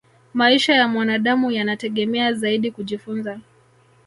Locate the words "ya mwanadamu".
0.75-1.51